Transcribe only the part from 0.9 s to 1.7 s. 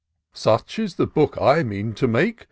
the book I